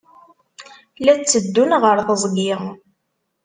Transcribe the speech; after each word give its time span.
La 1.05 1.13
tteddun 1.17 1.71
ɣer 1.83 1.97
teẓgi. 2.07 2.53